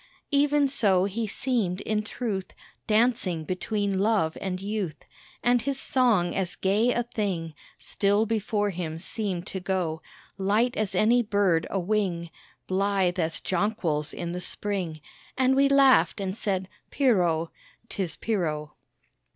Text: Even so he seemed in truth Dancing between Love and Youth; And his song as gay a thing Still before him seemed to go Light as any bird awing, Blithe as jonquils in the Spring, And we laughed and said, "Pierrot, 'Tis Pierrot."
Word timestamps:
Even 0.31 0.67
so 0.67 1.03
he 1.05 1.27
seemed 1.27 1.79
in 1.81 2.01
truth 2.01 2.55
Dancing 2.87 3.43
between 3.45 3.99
Love 3.99 4.35
and 4.41 4.59
Youth; 4.59 5.05
And 5.43 5.61
his 5.61 5.79
song 5.79 6.33
as 6.33 6.55
gay 6.55 6.91
a 6.91 7.03
thing 7.03 7.53
Still 7.77 8.25
before 8.25 8.71
him 8.71 8.97
seemed 8.97 9.45
to 9.45 9.59
go 9.59 10.01
Light 10.39 10.75
as 10.75 10.95
any 10.95 11.21
bird 11.21 11.67
awing, 11.69 12.31
Blithe 12.65 13.19
as 13.19 13.39
jonquils 13.39 14.11
in 14.11 14.31
the 14.31 14.41
Spring, 14.41 15.01
And 15.37 15.55
we 15.55 15.69
laughed 15.69 16.19
and 16.19 16.35
said, 16.35 16.67
"Pierrot, 16.89 17.51
'Tis 17.87 18.15
Pierrot." 18.15 18.69